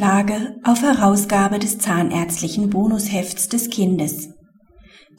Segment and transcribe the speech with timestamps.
[0.00, 4.30] Klage auf Herausgabe des zahnärztlichen Bonushefts des Kindes.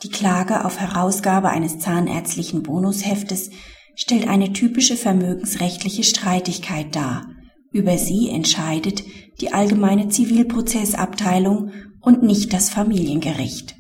[0.02, 3.52] Die Klage auf Herausgabe eines zahnärztlichen Bonusheftes
[3.94, 7.28] stellt eine typische vermögensrechtliche Streitigkeit dar.
[7.72, 9.04] Über sie entscheidet
[9.40, 13.76] die allgemeine Zivilprozessabteilung und nicht das Familiengericht.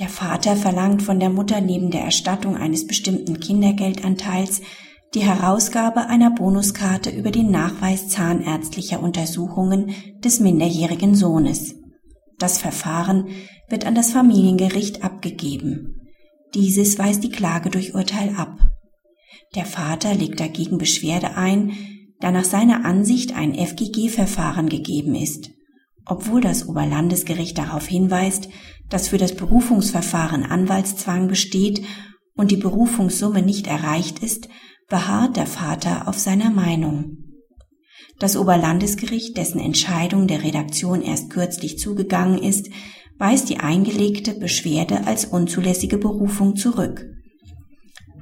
[0.00, 4.60] Der Vater verlangt von der Mutter neben der Erstattung eines bestimmten Kindergeldanteils
[5.14, 11.74] die Herausgabe einer Bonuskarte über den Nachweis zahnärztlicher Untersuchungen des minderjährigen Sohnes.
[12.38, 13.28] Das Verfahren
[13.68, 15.96] wird an das Familiengericht abgegeben.
[16.54, 18.56] Dieses weist die Klage durch Urteil ab.
[19.54, 21.72] Der Vater legt dagegen Beschwerde ein,
[22.20, 25.50] da nach seiner Ansicht ein FGG-Verfahren gegeben ist.
[26.06, 28.48] Obwohl das Oberlandesgericht darauf hinweist,
[28.88, 31.82] dass für das Berufungsverfahren Anwaltszwang besteht
[32.36, 34.48] und die Berufungssumme nicht erreicht ist,
[34.90, 37.16] beharrt der Vater auf seiner Meinung.
[38.18, 42.68] Das Oberlandesgericht, dessen Entscheidung der Redaktion erst kürzlich zugegangen ist,
[43.18, 47.06] weist die eingelegte Beschwerde als unzulässige Berufung zurück.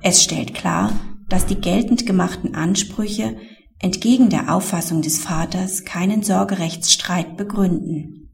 [0.03, 0.92] Es stellt klar,
[1.29, 3.37] dass die geltend gemachten Ansprüche
[3.81, 8.29] entgegen der Auffassung des Vaters keinen Sorgerechtsstreit begründen.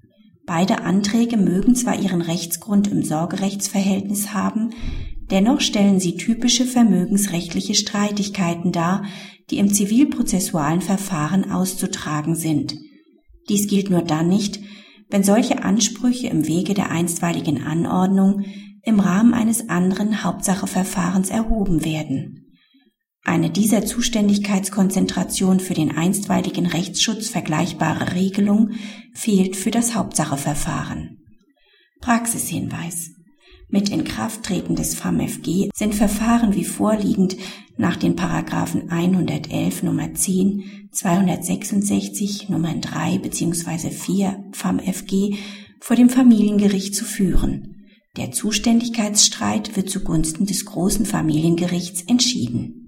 [0.47, 4.71] Beide Anträge mögen zwar ihren Rechtsgrund im Sorgerechtsverhältnis haben,
[5.31, 9.05] Dennoch stellen sie typische vermögensrechtliche Streitigkeiten dar,
[9.51, 12.77] die im zivilprozessualen Verfahren auszutragen sind.
[13.49, 14.61] Dies gilt nur dann nicht,
[15.11, 18.45] wenn solche Ansprüche im Wege der einstweiligen Anordnung
[18.83, 22.45] im Rahmen eines anderen Hauptsacheverfahrens erhoben werden.
[23.23, 28.73] Eine dieser Zuständigkeitskonzentration für den einstweiligen Rechtsschutz vergleichbare Regelung
[29.15, 31.19] fehlt für das Hauptsacheverfahren.
[32.01, 33.13] Praxishinweis
[33.75, 37.37] mit Inkrafttreten des FAMFG sind Verfahren wie vorliegend
[37.77, 43.91] nach den Paragraphen 111 Nummer 10, 266 Nummer 3 bzw.
[43.91, 45.35] 4 FAMFG
[45.81, 47.89] vor dem Familiengericht zu führen.
[48.17, 52.84] Der Zuständigkeitsstreit wird zugunsten des großen Familiengerichts entschieden